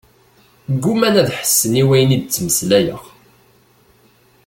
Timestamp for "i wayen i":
1.81-2.17